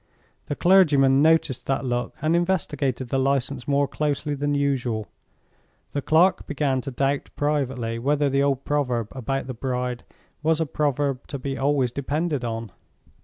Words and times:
The 0.47 0.55
clergyman 0.55 1.21
noticed 1.21 1.67
that 1.67 1.85
look, 1.85 2.15
and 2.23 2.35
investigated 2.35 3.09
the 3.09 3.19
License 3.19 3.67
more 3.67 3.87
closely 3.87 4.33
than 4.33 4.55
usual. 4.55 5.07
The 5.91 6.01
clerk 6.01 6.47
began 6.47 6.81
to 6.81 6.89
doubt 6.89 7.29
privately 7.35 7.99
whether 7.99 8.27
the 8.27 8.41
old 8.41 8.65
proverb 8.65 9.09
about 9.11 9.45
the 9.45 9.53
bride 9.53 10.03
was 10.41 10.59
a 10.59 10.65
proverb 10.65 11.27
to 11.27 11.37
be 11.37 11.55
always 11.55 11.91
depended 11.91 12.43
on. 12.43 12.71